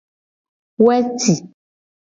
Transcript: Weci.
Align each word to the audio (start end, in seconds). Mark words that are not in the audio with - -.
Weci. 0.85 1.33